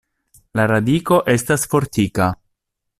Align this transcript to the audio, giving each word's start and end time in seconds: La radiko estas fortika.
La 0.59 0.65
radiko 0.71 1.21
estas 1.35 1.69
fortika. 1.75 2.33